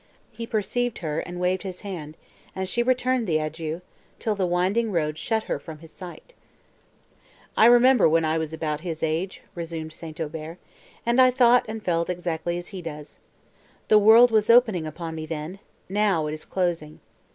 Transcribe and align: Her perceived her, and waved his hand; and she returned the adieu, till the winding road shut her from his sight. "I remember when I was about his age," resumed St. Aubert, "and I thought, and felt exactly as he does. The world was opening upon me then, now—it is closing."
Her 0.39 0.47
perceived 0.47 0.97
her, 1.05 1.19
and 1.19 1.39
waved 1.39 1.61
his 1.61 1.81
hand; 1.81 2.17
and 2.55 2.67
she 2.67 2.81
returned 2.81 3.27
the 3.27 3.37
adieu, 3.37 3.81
till 4.17 4.33
the 4.33 4.47
winding 4.47 4.91
road 4.91 5.15
shut 5.19 5.43
her 5.43 5.59
from 5.59 5.77
his 5.77 5.91
sight. 5.91 6.33
"I 7.55 7.67
remember 7.67 8.09
when 8.09 8.25
I 8.25 8.39
was 8.39 8.51
about 8.51 8.79
his 8.79 9.03
age," 9.03 9.43
resumed 9.53 9.93
St. 9.93 10.19
Aubert, 10.19 10.57
"and 11.05 11.21
I 11.21 11.29
thought, 11.29 11.65
and 11.69 11.83
felt 11.83 12.09
exactly 12.09 12.57
as 12.57 12.69
he 12.69 12.81
does. 12.81 13.19
The 13.89 13.99
world 13.99 14.31
was 14.31 14.49
opening 14.49 14.87
upon 14.87 15.13
me 15.13 15.27
then, 15.27 15.59
now—it 15.87 16.33
is 16.33 16.45
closing." 16.45 16.99